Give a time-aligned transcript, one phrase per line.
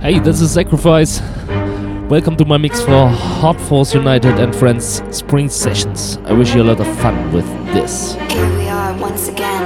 [0.00, 1.20] Hey, this is Sacrifice.
[2.08, 6.16] Welcome to my mix for Hard Force United and Friends Spring Sessions.
[6.24, 7.44] I wish you a lot of fun with
[7.74, 8.14] this.
[8.14, 9.59] Here we are once again.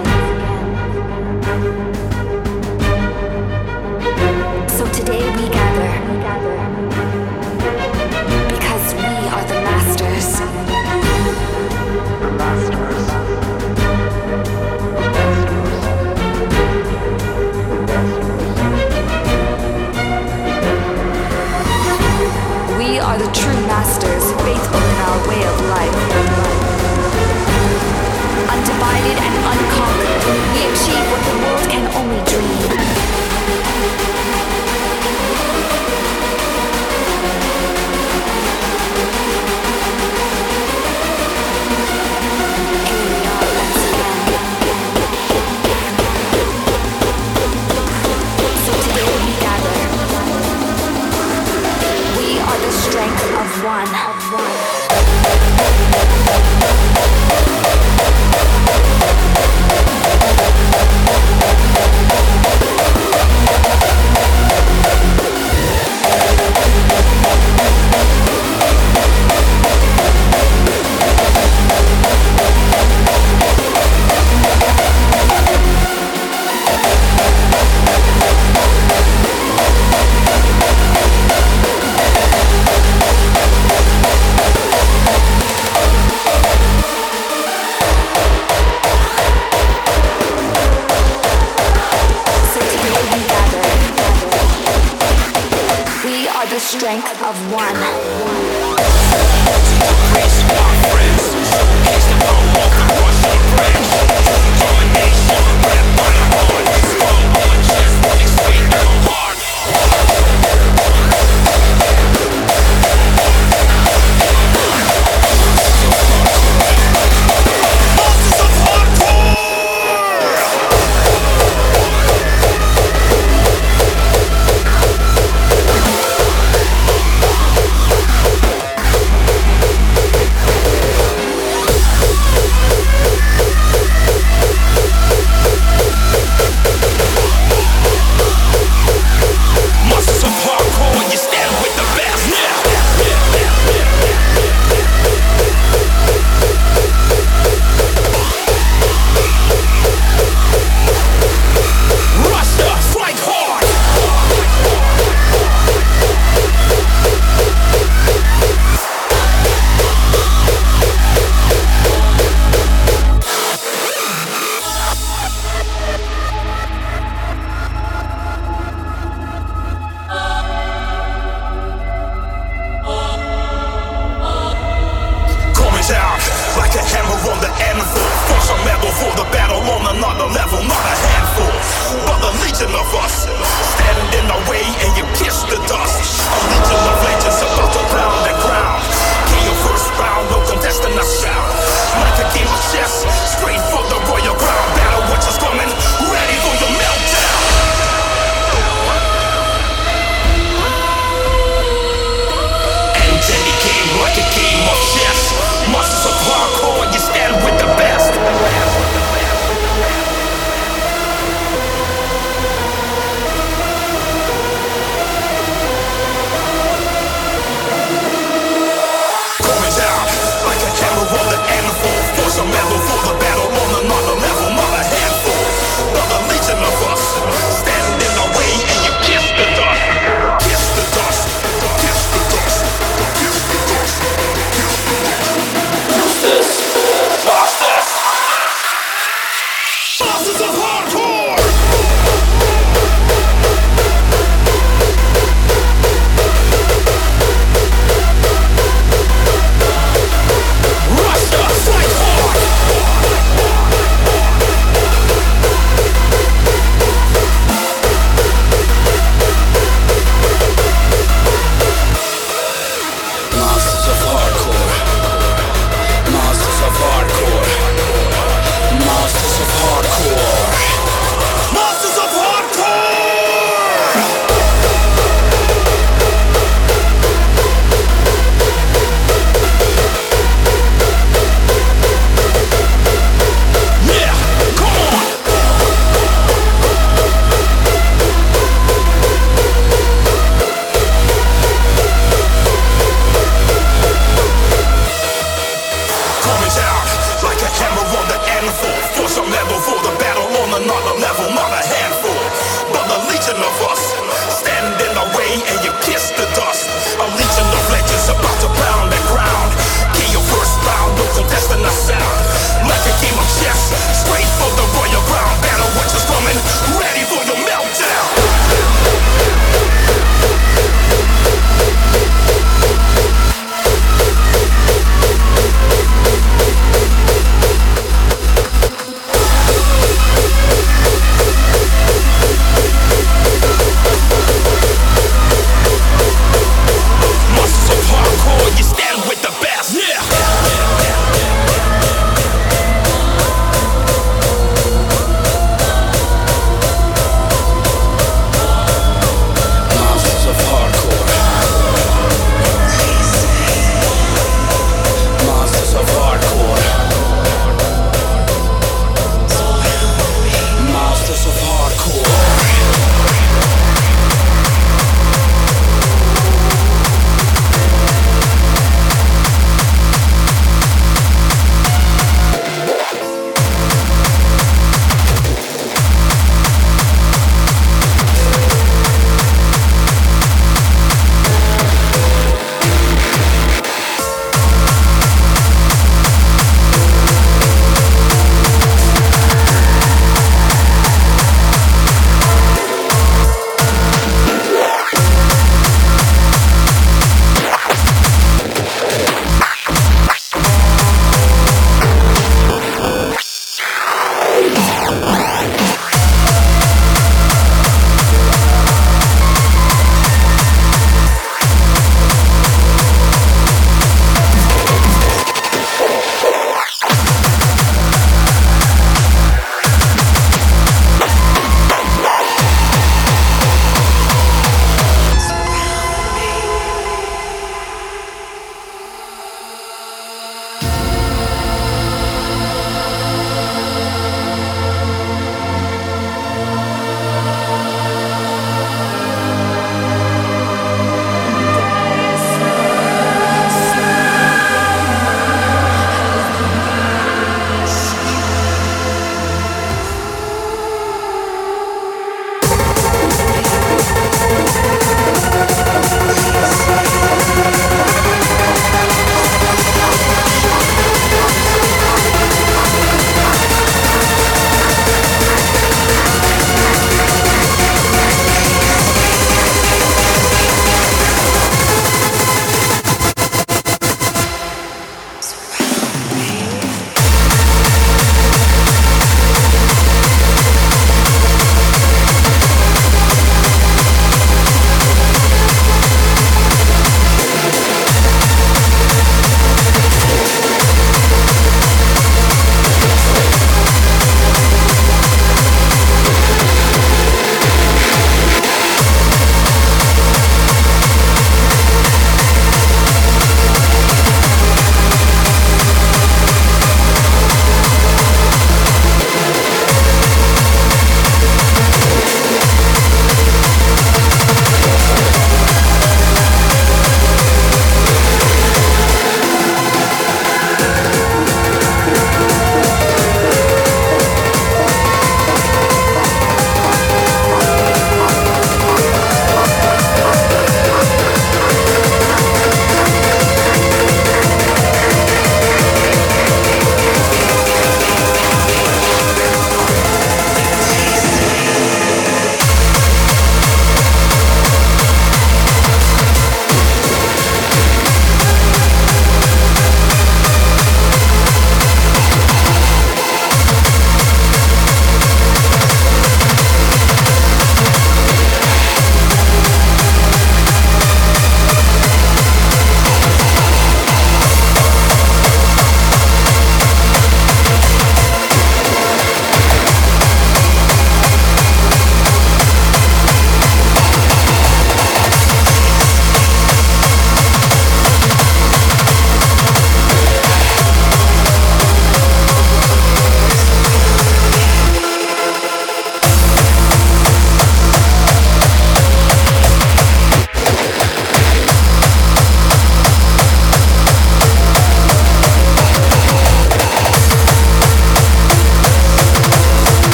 [100.90, 101.23] Friends,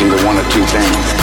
[0.00, 1.17] realizing one or two things.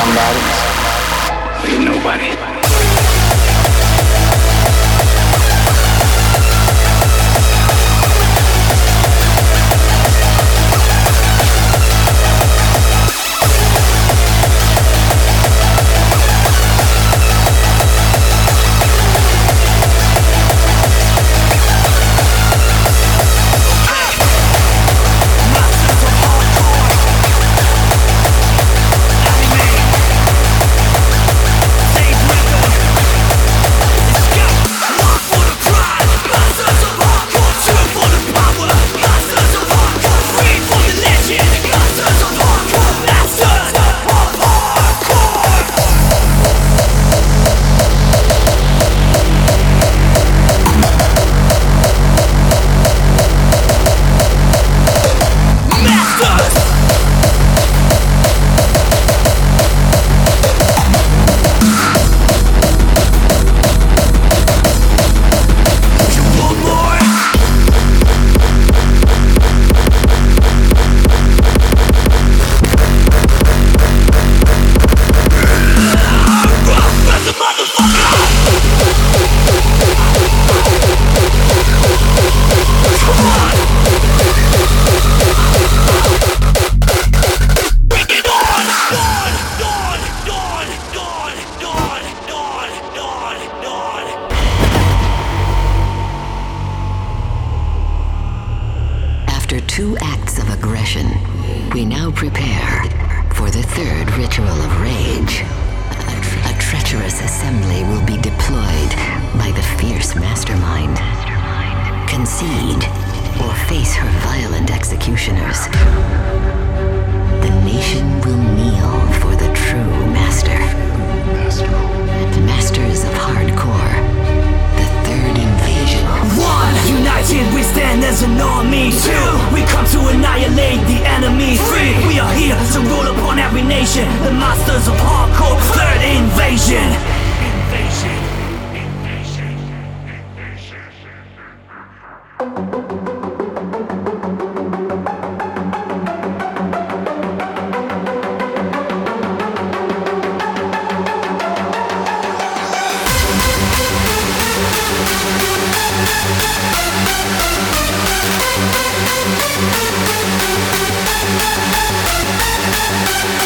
[0.00, 0.59] somebody.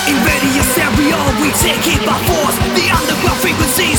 [0.07, 2.57] Invading your stereo, we take it by force.
[2.77, 3.94] The underground frequency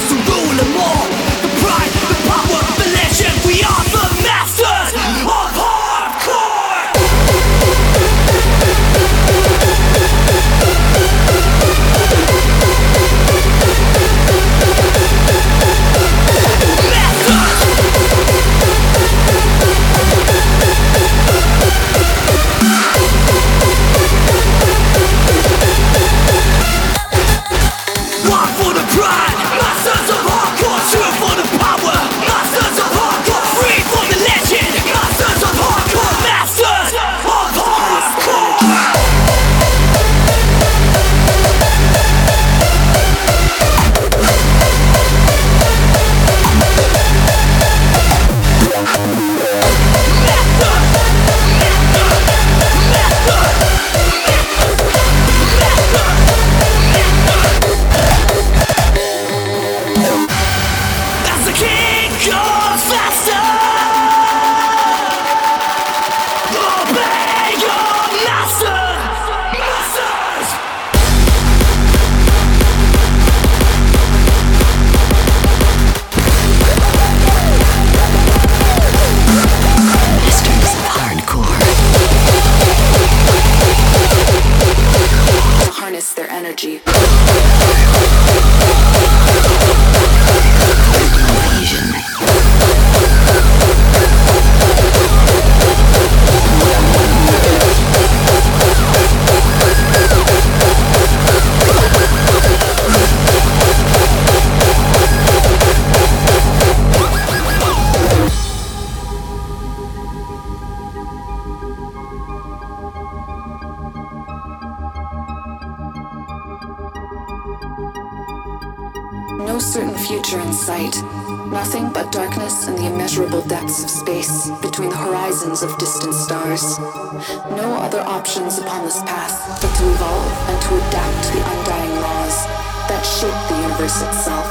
[127.58, 131.96] No other options upon this path but to evolve and to adapt to the undying
[132.02, 132.46] laws
[132.88, 134.46] that shape the universe itself.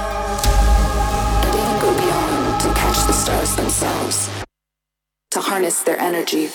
[1.45, 4.29] And even go beyond to catch the stars themselves.
[5.31, 6.49] To harness their energy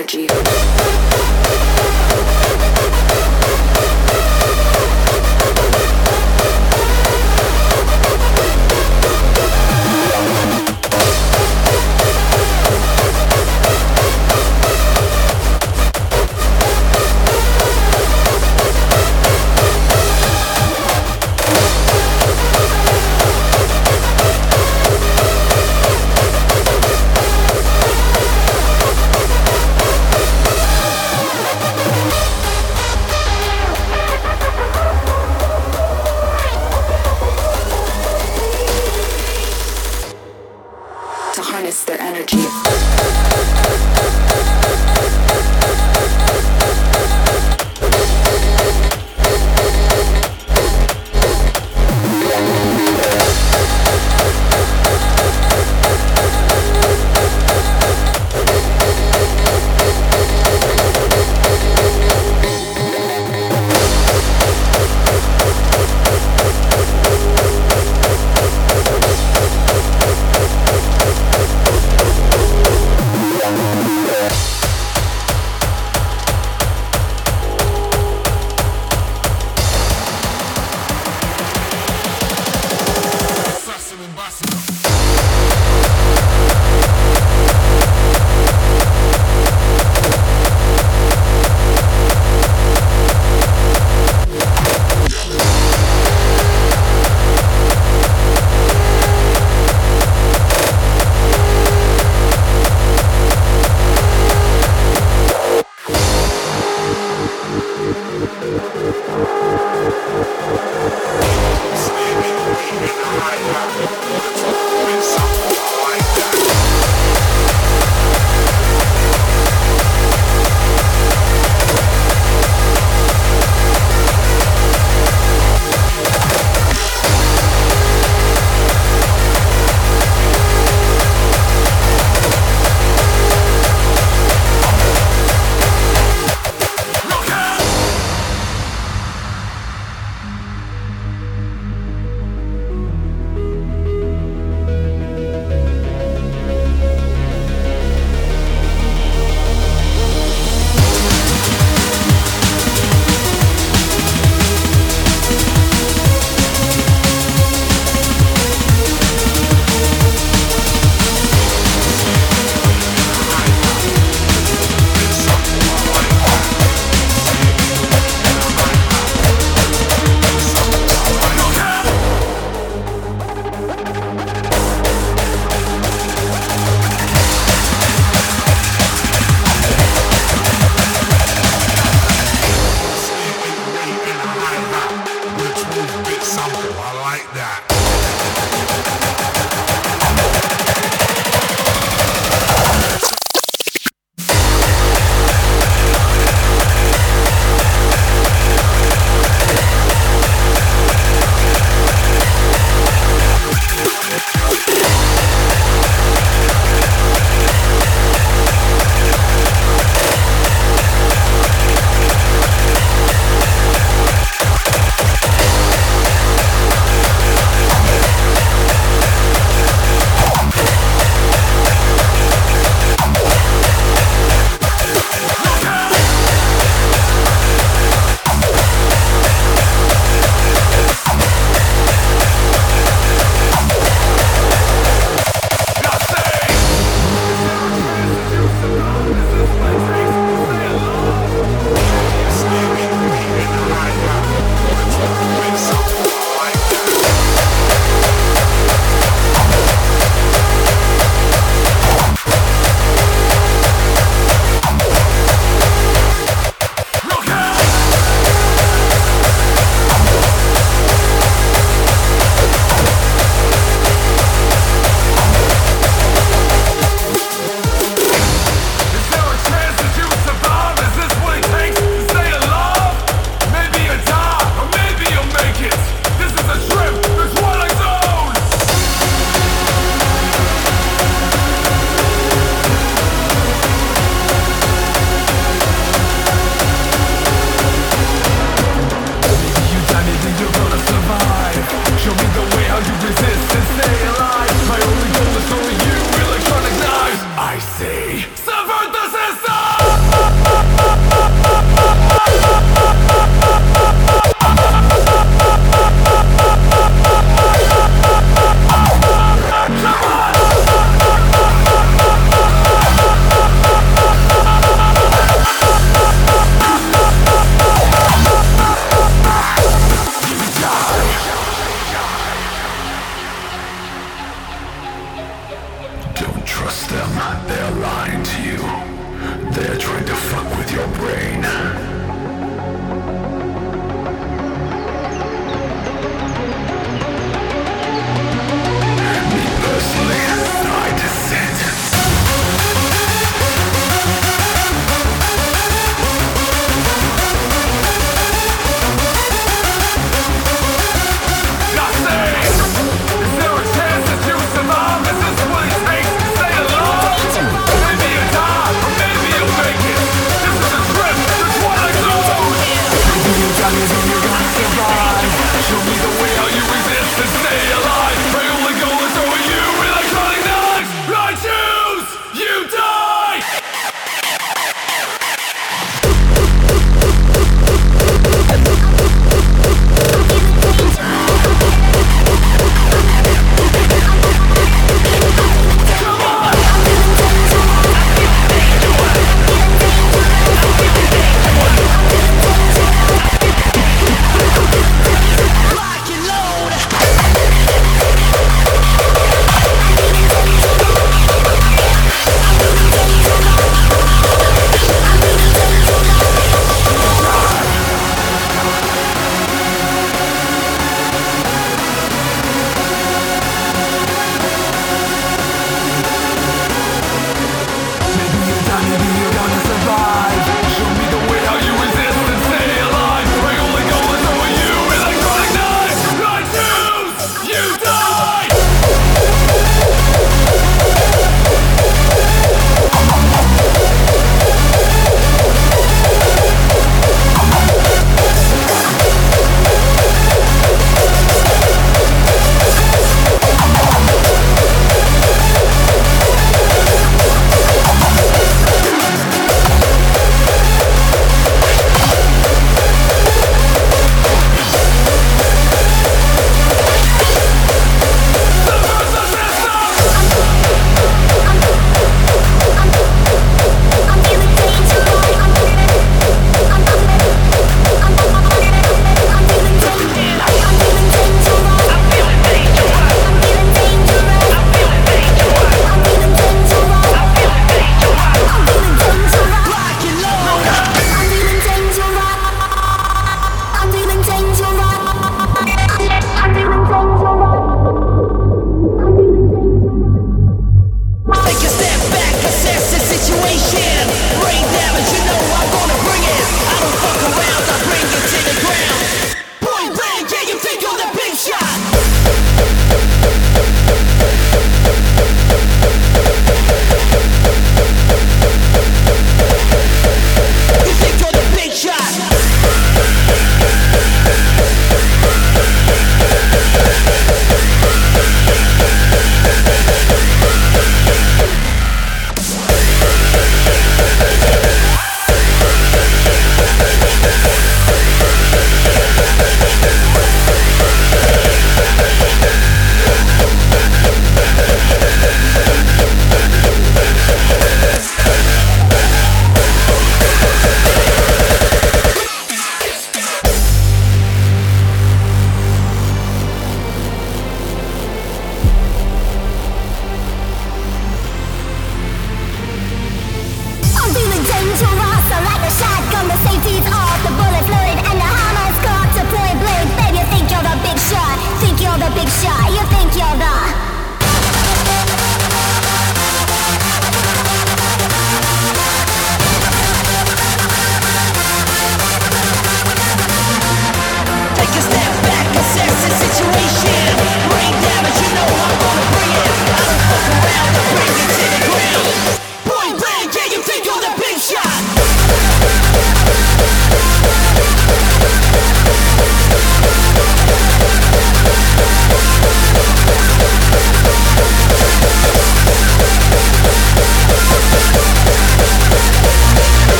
[0.00, 0.59] energy.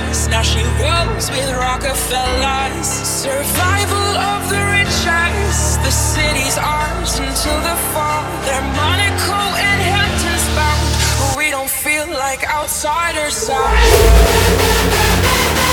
[0.00, 0.28] Success.
[0.28, 2.86] Now she rolls with Rockefellers.
[2.86, 5.82] Survival of the richest.
[5.82, 8.24] The city's ours until the fall.
[8.44, 11.36] They're Monaco and Hamptons bound.
[11.36, 13.48] We don't feel like outsiders.
[13.48, 15.63] Dokters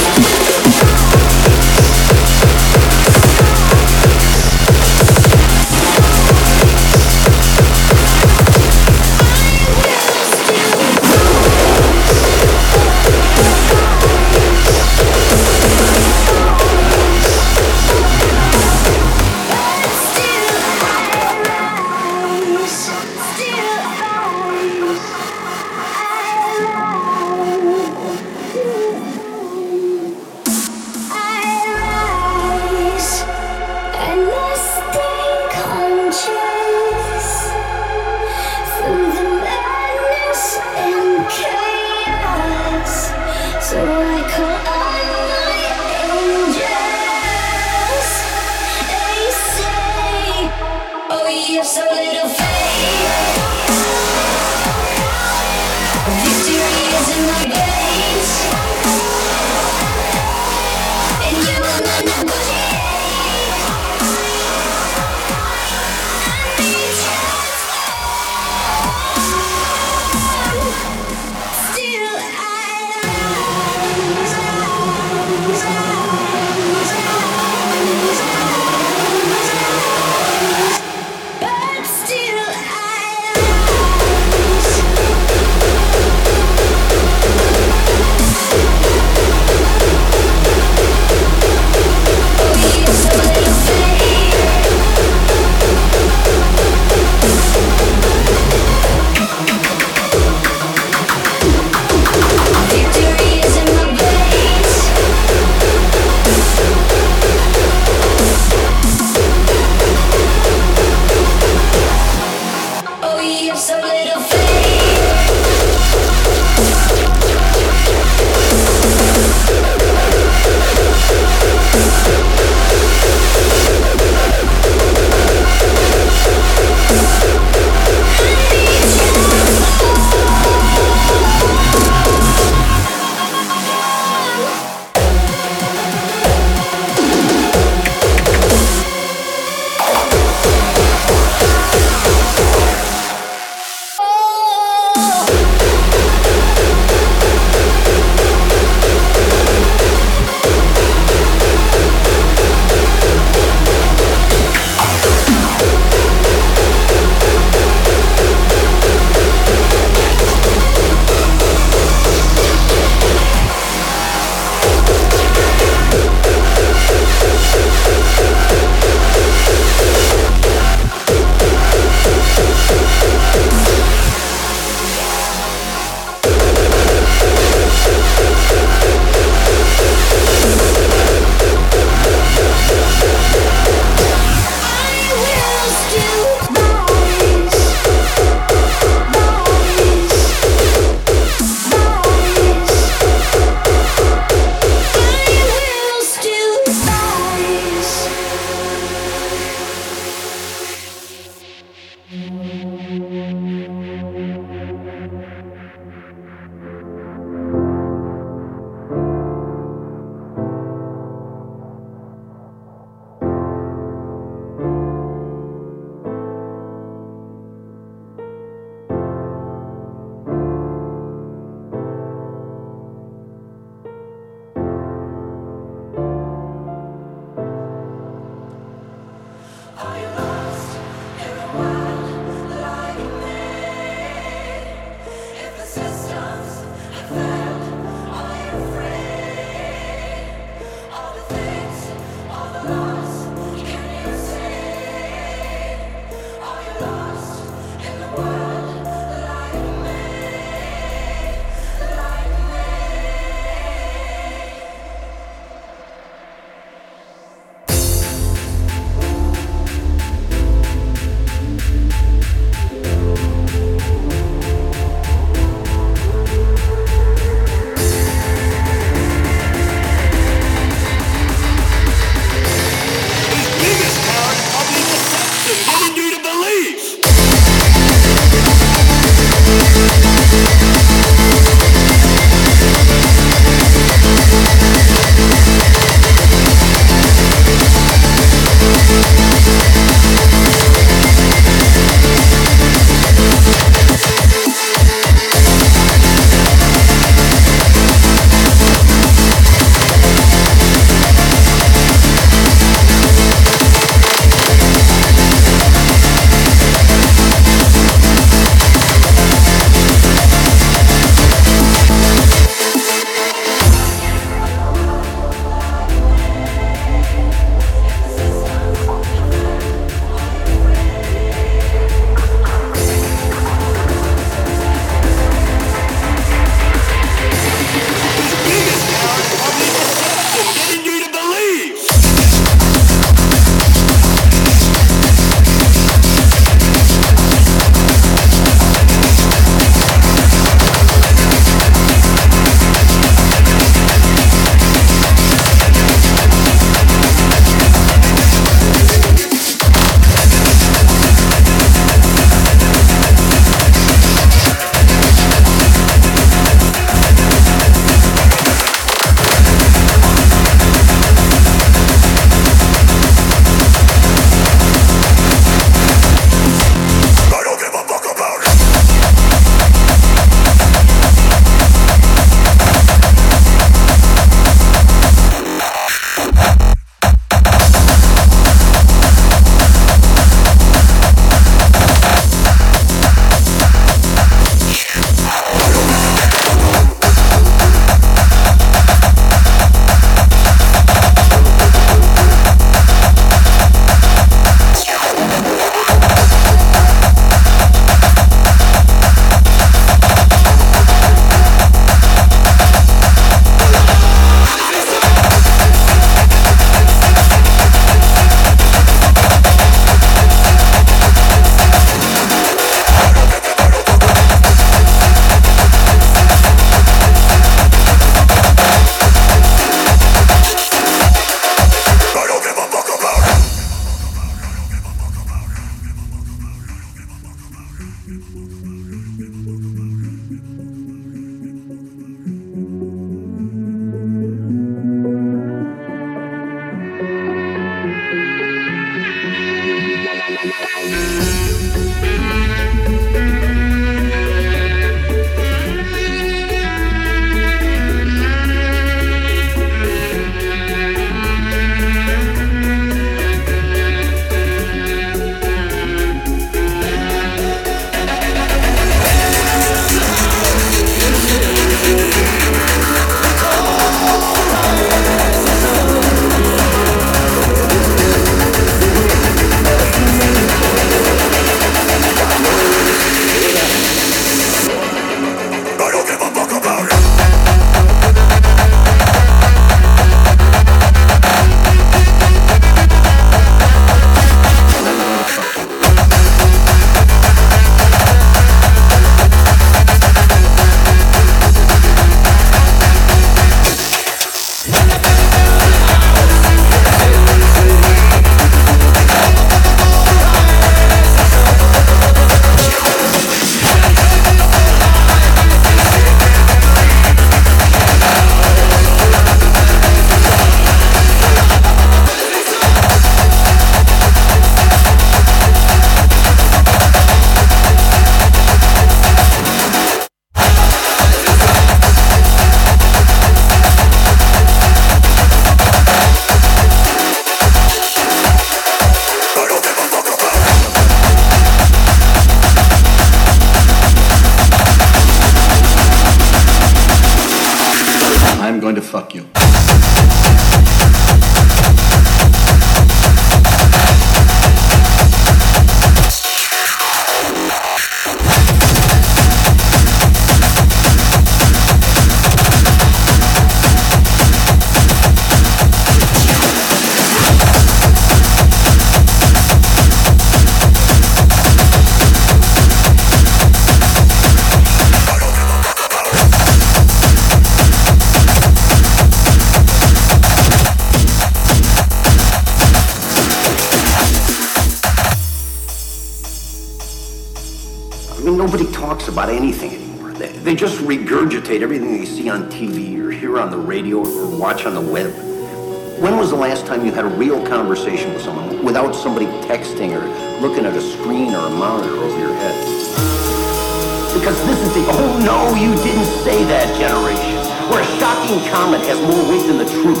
[595.60, 597.36] you didn't say that, generation,
[597.68, 600.00] where a shocking comment has more weight than the truth.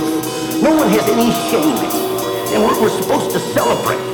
[0.62, 2.10] No one has any shame in
[2.52, 4.09] and we're, we're supposed to celebrate.